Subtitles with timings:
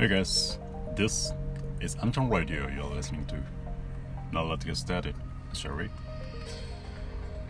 [0.00, 0.58] Hey guys,
[0.96, 1.34] this
[1.82, 3.36] is Anton Radio you're listening to.
[4.32, 5.14] Now let's get started,
[5.52, 5.90] shall we?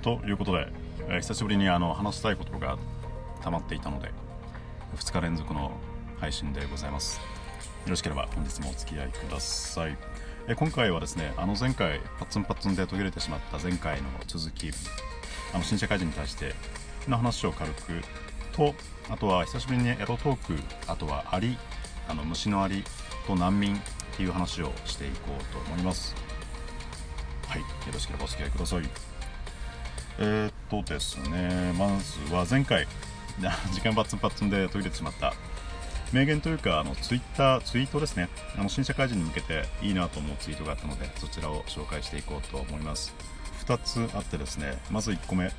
[0.02, 0.66] ということで、
[1.08, 2.76] えー久しぶりにあの話したいことが
[3.40, 4.10] 溜まっていたので、
[4.96, 5.70] 2日連続の
[6.18, 7.18] 配信でございます。
[7.18, 7.22] よ
[7.90, 9.96] ろしければ本日もお付き合いください。
[10.48, 14.72] えー今回はですね、あの前回パッツンパッツンで途切れてしまった前回の続き、
[15.54, 16.56] あの新社会人に対して
[17.06, 18.02] の話を軽く
[18.50, 18.74] と、
[19.08, 21.56] あとは久しぶりにエロトーク、あとはアリ、
[22.10, 22.82] あの虫のアリ
[23.26, 23.80] と難民っ
[24.16, 26.14] ていう話をしていこうと思います。
[27.46, 28.82] はい、よろしければお付き合いください。
[30.18, 32.86] えー、っとですね、まずは前回、
[33.72, 35.34] 時間パッツンパッツンで途切れてしまった
[36.12, 43.14] 名言というか、あのツイッター、ツイートですね、あの新社会人に向けていいなと思うツイートがあったので、そちらを紹介していこうと思います。
[43.66, 45.52] 2つあってですね、まず1個目、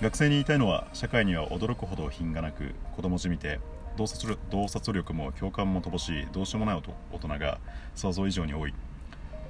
[0.00, 3.58] 学生に言いたいのは、社会には驚くほど品がなく、子供じみて、
[4.00, 6.82] 洞察力洞察力も共感も乏しい、どうしようもない
[7.12, 7.58] 大人が
[7.94, 8.72] 想像以上に多い。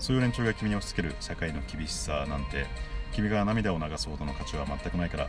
[0.01, 2.67] そういう連中が君に押し付ける社会の厳しさなんて、
[3.13, 5.29] 君が涙を流すほどの価値は全くないから、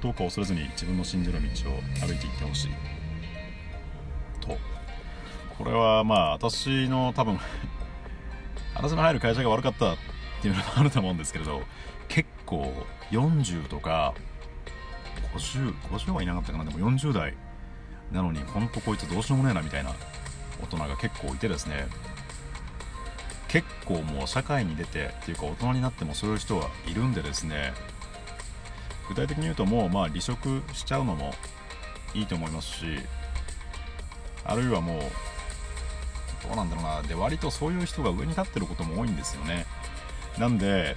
[0.00, 1.74] どうか恐れずに自分の信じる道を
[2.06, 2.70] 歩いていってほしい。
[4.40, 4.56] と。
[5.58, 7.40] これはまあ、私の多分、
[8.76, 9.96] 私の入る会社が悪かったっ
[10.40, 11.62] ていうのもあると思うんですけれど、
[12.06, 12.72] 結構
[13.10, 14.14] 40とか、
[15.34, 17.34] 50、50はいなかったかな、でも40代
[18.12, 19.94] なのに、ほんとこいつどうしようもねえなみたいな
[20.62, 21.86] 大人が結構いてですね、
[23.48, 27.74] 結構もう社会に出てっていうか大人になってもそういう人はいるんでですね。
[29.08, 31.34] 具体的に言うともうまあ離職しちゃうのも
[32.14, 32.98] いいと思いますし
[34.44, 35.02] あるいはもう
[36.46, 37.02] どうなんだろうな。
[37.02, 39.66] で割とそういう人が上に立ってることも多いんですよね。
[40.38, 40.96] なんで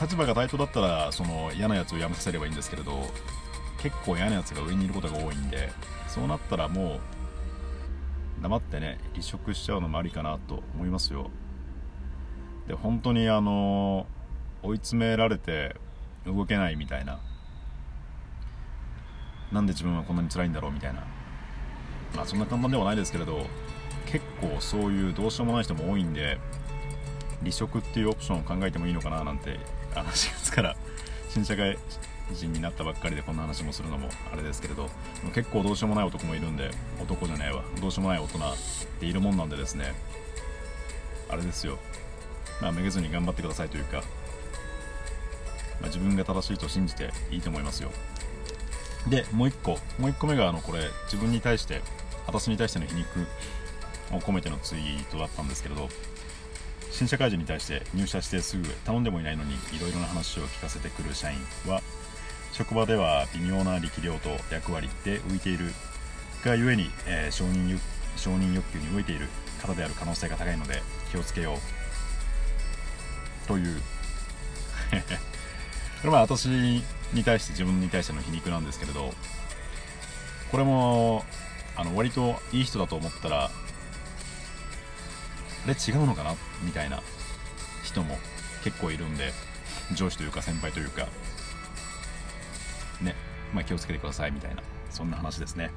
[0.00, 3.06] 立場が対等だったらその嫌なやつを辞めさせればいいんですけれど
[3.82, 5.70] 結構嫌なやつが上にいることが多いんで
[6.08, 11.30] そうなったらもう黙ってね離職しちゃうのもありかなと思いますよ。
[12.68, 14.06] で本当にあの
[14.62, 15.76] 追い詰められて
[16.26, 17.20] 動けないみたいな。
[19.52, 21.02] なんで自分はこんなに辛いんだろうみたいな。
[22.14, 23.46] まあそんな簡単ではないですけれど
[24.06, 26.38] 結構そういうどうしようもない人も多いんで
[27.40, 29.58] 離職っていうオプションを考えてもいいのかななんて
[29.94, 30.76] あの4月から
[31.28, 31.78] 新社会
[32.34, 34.88] 人になったばっかりでこんな話もするのもあれですけれど
[35.34, 36.70] 結構どうしようもない男もいるんで
[37.00, 37.62] 男じゃないわ。
[37.80, 38.40] どうしようもない大人っ
[39.00, 39.94] ているもんなんでですね。
[41.28, 41.78] あれですよ。
[42.60, 43.98] まあめげずに頑張ってくださいというか、
[45.80, 47.90] まあ、自分が正しいと信じていいと思いますよ。
[49.08, 51.80] でもう一個もう一個目があのこれ自分に対して
[52.26, 53.26] 私に対しての皮肉
[54.12, 55.88] を込めてのツイートだったんですけれど
[56.90, 61.80] 新社会人に対して入社してすぐ頼んでもいないのにいろいろな話を聞かせてくる社員は
[62.52, 65.72] 職場では微妙な力量と役割で浮いている
[66.44, 67.80] がゆえに、えー承認欲
[68.16, 69.28] 承認欲求に飢えている
[69.62, 73.80] 方である可能性が高いので気をつけようという
[76.02, 76.82] これは私に
[77.24, 79.10] 対して自分に対しての皮肉なんですけれど
[80.50, 81.24] これも
[81.76, 83.50] あの割といい人だと思ったらあ
[85.66, 87.00] れ違うのかなみたいな
[87.84, 88.18] 人も
[88.64, 89.32] 結構いるんで
[89.94, 91.06] 上司というか先輩というか
[93.02, 93.14] ね、
[93.54, 95.70] まあ、気をつけてくださいみたいなそんな話ですね。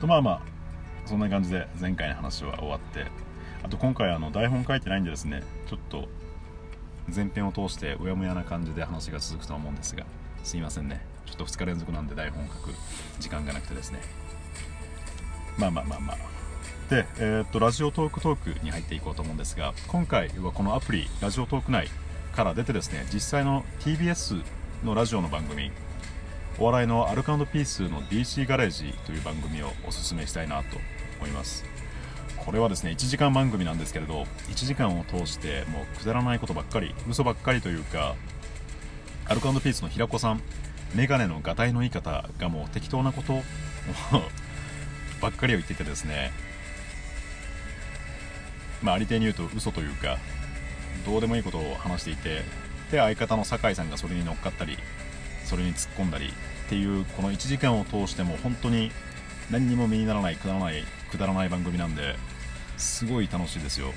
[0.00, 0.42] とまあまあ
[1.06, 3.06] そんな感じで前回の話は終わって
[3.62, 6.08] あと今回あの台本書いてないんでですねちょっと
[7.14, 10.04] 前編を通してうやむやな感じで話が続くとは思うんですが
[10.44, 11.04] すいませんね。
[11.26, 12.74] ちょっと2日連続なんで台本書く
[13.20, 14.00] 時間がなくてですね。
[15.56, 16.16] まあまあまあまあ。
[16.90, 21.88] で、えーっとラジオトークトークに入っていこうと思うんですが今回はこのアプリラジオトーク内
[22.34, 24.42] から出てですね実際の TBS
[24.84, 25.70] のラジオの番組
[26.58, 30.78] お笑いのアルカンドピースの DC ガレージという番組をおすすめしたいなと
[31.18, 31.64] 思います。
[32.44, 38.16] これはですね1時間番組なんですけれど1時間を通してもうくだらないことばっかり嘘ばっかりというか
[39.26, 40.42] アルカンドピースの平子さん
[40.94, 43.42] メガネのがたいの言い方がもう適当なこと
[45.22, 46.32] ばっかりを言っててですね
[48.82, 50.18] まあありていに言うと嘘というか
[51.06, 52.42] どうでもいいことを話していて
[52.90, 54.76] で相方の酒井さんがそれに乗っかったり
[55.44, 56.32] それに突っ込んだり
[56.66, 58.90] っていうこの1時間を通しても本当に
[59.50, 62.16] 何にも身にならないくだらないくだらない番組なんで
[62.78, 63.92] すごい楽しいですよ。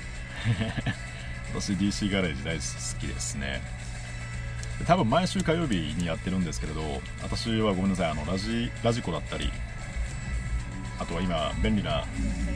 [1.54, 2.62] 私 DC ガレージ大好
[3.00, 3.62] きですね。
[4.78, 6.82] で多分毎週火曜日にやってるんですけれど
[7.22, 9.50] 私はごめんなさいあのラジラジコだったり
[10.98, 12.04] あとは今便利な、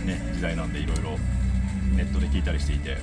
[0.05, 1.19] ね、時代なんでいろいろ
[1.97, 2.99] ネットで聞いたりしていて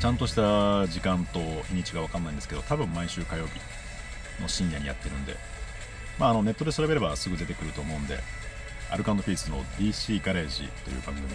[0.00, 3.60] ちゃんとした時間と日にちが分かんないんですけど多分毎週火曜日
[4.40, 5.36] の深夜にやってるんで、
[6.18, 8.18] まあ、あのネットで調べればすぐ出てくると思うんで
[8.90, 11.28] アルカンドピースの DC ガレージという番組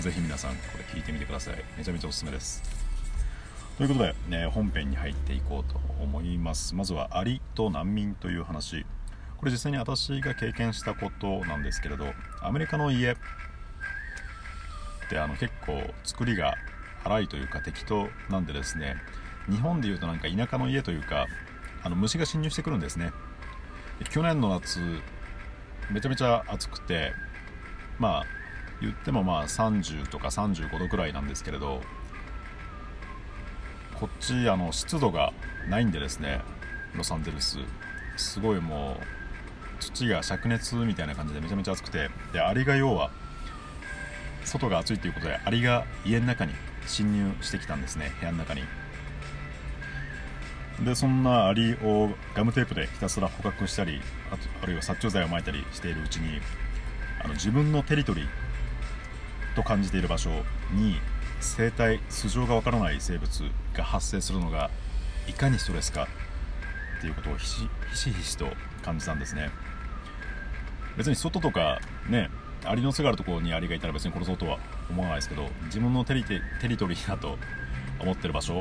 [0.00, 1.56] ぜひ皆さんこれ聞いてみてください。
[1.76, 2.62] めちゃめちゃおすすめです。
[3.76, 6.74] ということで、ね、本編に入っていこうと思います。
[6.74, 8.86] まずはアリと難民という話。
[9.38, 12.06] これ実際に私が経験したことなんですけれど
[12.40, 13.16] アメリカの家っ
[15.10, 16.54] てあの結構作りが
[17.02, 18.94] 荒いというか適当なんでですね
[19.50, 21.26] 日本でいうとなんか田舎の家というか
[21.82, 23.10] あの虫が侵入してくるんですね。
[24.10, 24.80] 去年の夏
[25.90, 27.12] めちゃめちゃ暑くて
[27.98, 28.26] まあ
[28.80, 31.80] 言ってもまあ30とか35度くらいなんですけれど
[33.94, 35.32] こっちあの湿度が
[35.68, 36.40] ないんでですね
[36.94, 37.58] ロサンゼルス。
[38.16, 43.10] すごいもう土が灼熱みたいな感じでめちゃめちゃ暑くてでアリが要は
[44.44, 46.52] 外が暑いということでアリが家の中に
[46.86, 48.62] 侵入してきたんですね部屋の中に。
[50.84, 54.00] でそんなアリをガムテープでひたすら捕獲したり
[54.30, 56.40] あとあるいは殺虫剤をまいたりしているうちに
[57.22, 58.26] あの自分のテリトリー
[59.54, 60.30] と感じている場所
[60.72, 60.96] に
[61.40, 63.42] 生態素性がわからない生物
[63.74, 64.70] が発生するのが
[65.28, 66.08] いかにストレスか
[66.98, 68.46] っていうことをひしひしひしと
[68.82, 69.50] 感じたんですね。
[70.96, 72.30] 別に外とかね
[72.64, 74.58] アリの巣があるところにアリがいたら別に殺そうとは
[74.88, 77.38] 思わないですけど自分のテリテリトリーだと
[77.98, 78.60] 思ってる場所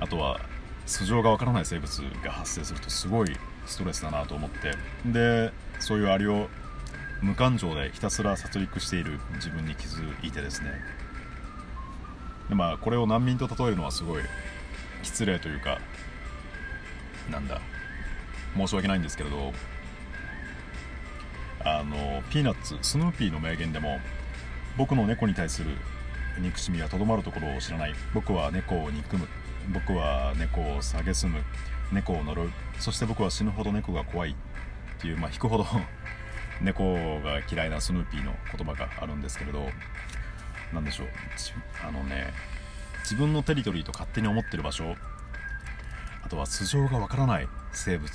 [0.00, 0.40] あとは
[0.86, 1.90] 素性がわからない生物
[2.22, 3.36] が発生するとすごい
[3.66, 4.74] ストレスだなと思って。
[5.06, 6.48] でそういうアリを
[7.22, 10.70] 無感情でひたすら殺戮している自分に気づいてですね。
[12.48, 14.22] でまあこれを難民と例えるのはすごい
[15.02, 15.78] 失礼というか
[17.30, 17.60] なんだ
[18.56, 19.52] 申し訳ないんですけれど
[21.64, 23.98] あのピーナッツスヌーピーの名言でも
[24.76, 25.70] 僕の猫に対する
[26.38, 27.94] 憎しみはとどまるところを知らない。
[28.12, 29.26] 僕は猫を憎む。
[29.72, 31.40] 僕は猫を蔑む
[31.92, 34.34] 猫を呪うそして僕は死ぬほど猫が怖いっ
[35.00, 35.66] ていう、まあ、引くほど
[36.60, 39.68] 猫が嫌いなスヌーピーの言葉があるんですけれど
[40.72, 41.08] 何でしょう。
[41.86, 42.32] あのね
[43.00, 44.96] 自分のテリトリーと勝手に思ってる場所
[46.22, 48.10] あとは素性がわからない生物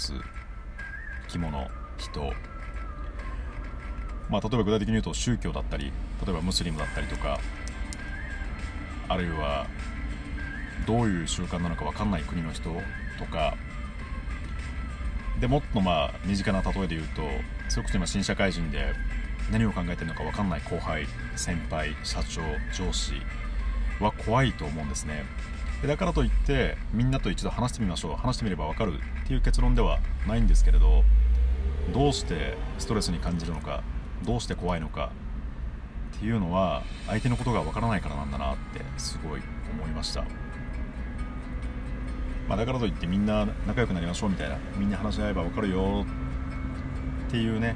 [1.28, 2.34] 生き物人。
[4.30, 5.92] まあ、例えば具体的に言うと宗教だったり
[6.26, 7.40] 例えばムスリムだったりとか
[9.08, 9.66] あるいは
[10.86, 12.70] どういう習慣なのか分かんない国の人
[13.18, 13.56] とか。
[15.40, 17.22] でもっとまあ身近な例えで言うと
[17.70, 18.94] それこそ今新社会人で
[19.52, 21.06] 何を考えてるのか分かんない後輩
[21.38, 22.42] 先輩社長
[22.74, 23.14] 上司
[24.02, 25.24] は怖いと思うんですね。
[25.88, 31.06] だからといってみんなと一度話してみましょう話してみれば分かるっていう結論ではないんですけれど
[31.94, 33.82] どうしてストレスに感じるのか
[34.26, 35.12] どうして怖いのか
[36.18, 39.42] っていうのは相手のことがわからないからなんだなってすごい
[39.72, 40.26] 思いました、
[42.50, 46.04] まあ、だからといってみんな仲良くなりましょうみたいなみんな話し合えばわかるよ
[47.28, 47.76] っていうね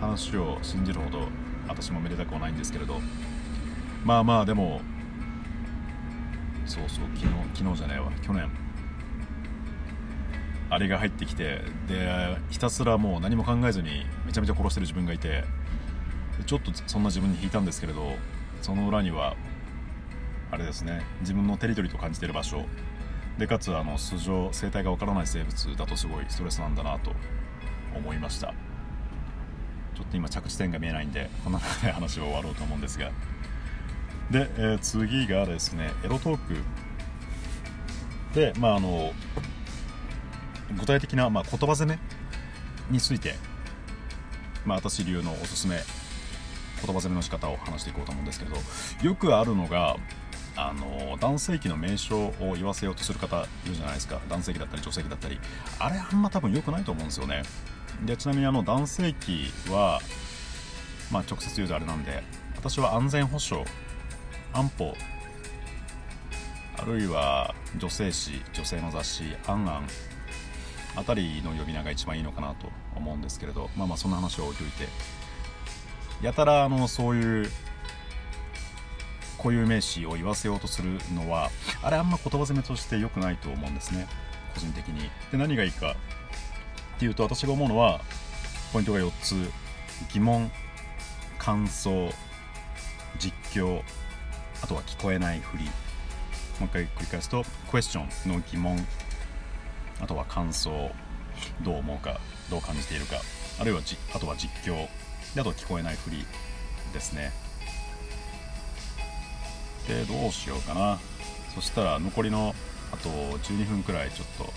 [0.00, 1.28] 話を信じるほど
[1.68, 3.00] 私もめでたくはないんですけれど
[4.04, 4.80] まあまあでも
[6.64, 8.48] そうそう昨日昨日じゃないわ去年。
[10.70, 15.44] あれが入ってきてでひたすらもう何も考えずにめちゃめちゃ殺してる自分がいて
[16.46, 18.16] ちょっとそんな自分に引いたんですけれど
[18.60, 19.34] その裏には
[20.50, 22.66] あれですね自分のテリトリーと感じている場所。
[23.38, 27.12] でかつあの素性生態がわからない生物だとすごいストレスなんだなと
[27.94, 28.52] 思いました。
[29.94, 33.10] ちょっと今着地点が見えないんでこんな中で話を終わろうと思うんですが。
[34.30, 36.54] で、えー、次がですねエロトーク。
[38.34, 39.12] でまああの
[40.78, 41.98] 具体的な、まあ、言葉攻め
[42.90, 43.34] について、
[44.66, 45.80] まあ、私流のおすすめ
[46.84, 48.56] 言葉攻めの仕方を話していこうと思うんですけど
[49.02, 49.96] よくあるのが
[50.60, 54.20] あの男性器の名称を言わせようとする方いるじゃないですか。
[54.28, 55.38] 男性器だったり女性器だったり。
[55.78, 57.44] あれあんま多分良くないと思うんですよね。
[58.04, 60.00] でちなみにあの男性器は
[61.12, 62.24] まあ直接言うとあれなんで
[62.56, 63.64] 私は安全保障
[64.52, 64.96] 安保
[66.76, 69.88] あるいは女性誌女性の雑誌「アンアン」
[70.96, 74.88] あたりの呼び名が一番いいのかなと思うんですけれどまあまあそんな話を置いといて。
[76.22, 77.50] やたらあのそういう
[79.38, 81.50] 固有名詞を言わせようとするのは
[81.82, 84.06] あれあんま言葉攻めとして良くないと思うんですね。
[84.54, 85.10] 個人的に。
[85.30, 88.00] で何がいいかっていうと私が思うのは
[88.72, 89.50] ポイントが4つ。
[90.12, 90.50] 疑問
[91.38, 92.12] 感想
[93.18, 93.82] 実況
[94.62, 95.64] あとは聞こえないふり。
[95.64, 95.70] も
[96.62, 98.84] う一回繰り返すとクエスチョンの疑問
[100.00, 100.90] あとは感想
[101.62, 103.16] どう思うかどう感じているか
[103.60, 104.88] あるいはじあとは実況
[105.34, 106.26] であと聞こえないふり
[106.92, 107.32] ですね。
[109.88, 110.98] でどうしようかな。
[111.54, 112.54] そしたら残りの
[112.92, 114.52] あと12分くらいちょっと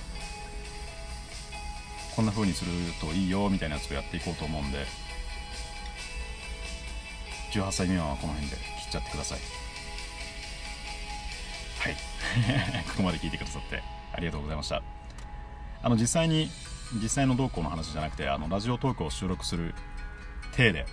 [2.15, 4.85] こんな風にするといいよみたいなやつをやっていこうと思うんで
[7.53, 9.39] 18歳未満はこの辺で切っちゃってください。
[11.79, 11.95] はい。
[12.89, 13.81] ここまで聞いてくださって
[14.13, 14.83] ありがとうございました。
[15.83, 16.51] あの実際に
[17.01, 19.73] 実際の動向の話じゃなくてあのラジオトークを収録する
[20.55, 20.85] 体で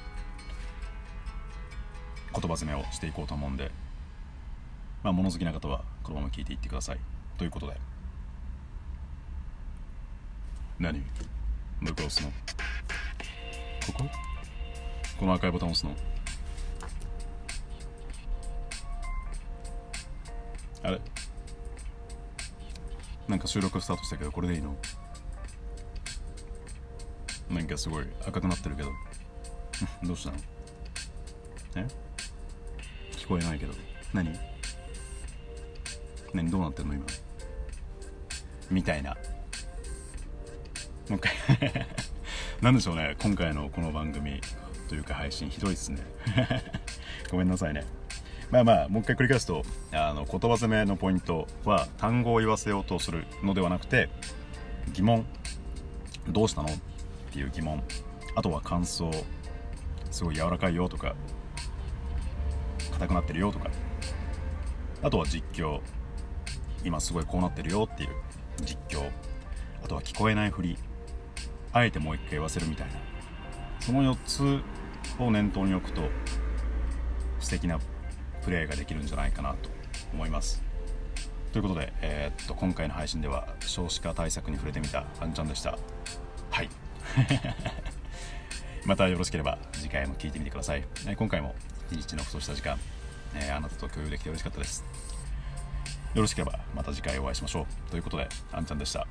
[2.32, 3.70] 言葉詰めをしていこうと思うんで、
[5.02, 6.98] まあ、物好きな方はこのまま聞いていってください。
[7.36, 7.76] ということで。
[10.78, 11.00] 何？
[11.82, 12.30] どこ押すの？
[12.30, 14.04] ここ？
[15.18, 15.94] この赤いボタン押すの？
[20.82, 21.00] あれ？
[23.28, 24.76] なんか収録スタートしたけどこれでいいの？
[27.50, 28.90] なんかすごい赤くなってるけど。
[30.02, 30.36] どうしたの？
[31.76, 31.86] え？
[33.12, 33.72] 聞こえないけど。
[34.12, 34.57] 何？
[36.34, 37.04] 何どうなってんの今？
[38.70, 39.10] みたいな。
[39.10, 39.16] も
[41.10, 41.32] う一回。
[42.60, 44.40] なんでしょうね今回のこの番組。
[44.88, 45.98] というか配信ひどいっすね。
[47.30, 47.84] ごめんなさいね。
[48.50, 54.08] まあまあもう一回繰り返すとあの言葉攻めのポイントは単語を言わせようとするのではなくて
[54.92, 55.26] 疑問。
[56.28, 56.68] どうしたの？
[56.68, 56.72] っ
[57.32, 57.82] ていう疑問。
[58.34, 59.10] あとは感想。
[60.10, 61.14] すごい柔らかいよとか。
[62.92, 63.70] 硬くなってるよとか。
[65.02, 65.80] あとは実況。
[66.84, 68.10] 今すごいこうなってるよっていう
[68.62, 69.10] 実況
[69.84, 70.76] あとは聞こえないふり
[71.72, 72.94] あえてもう一回言わせるみたいな
[73.80, 74.60] その4つ
[75.18, 76.02] を念頭に置くと
[77.40, 77.78] 素敵な
[78.42, 79.70] プレーができるんじゃないかなと
[80.12, 80.62] 思います。
[81.52, 85.78] ということで、えー、っと今回の配信では少子化対策に触れてみたあんちゃんでした。
[86.50, 86.68] はい。
[88.84, 91.54] またよろしければ次回も聞いてみてください、え今回も
[91.90, 92.78] 一日のふとした時間、
[93.34, 94.84] えー、あなたと共有できて嬉しかったです。
[96.14, 97.90] よろしければまた次回お会いしましょう。
[97.90, 99.06] ということであんちゃんでした。